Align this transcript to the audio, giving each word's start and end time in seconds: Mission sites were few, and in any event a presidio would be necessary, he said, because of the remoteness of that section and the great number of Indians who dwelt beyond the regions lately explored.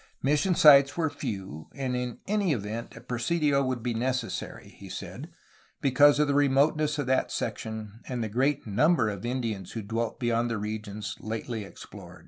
Mission 0.23 0.55
sites 0.55 0.97
were 0.97 1.11
few, 1.11 1.67
and 1.75 1.95
in 1.95 2.17
any 2.27 2.53
event 2.53 2.95
a 2.95 3.01
presidio 3.01 3.63
would 3.63 3.83
be 3.83 3.93
necessary, 3.93 4.69
he 4.69 4.89
said, 4.89 5.29
because 5.79 6.17
of 6.17 6.27
the 6.27 6.33
remoteness 6.33 6.97
of 6.97 7.05
that 7.05 7.31
section 7.31 7.99
and 8.07 8.23
the 8.23 8.27
great 8.27 8.65
number 8.65 9.09
of 9.09 9.27
Indians 9.27 9.73
who 9.73 9.83
dwelt 9.83 10.19
beyond 10.19 10.49
the 10.49 10.57
regions 10.57 11.15
lately 11.19 11.63
explored. 11.63 12.19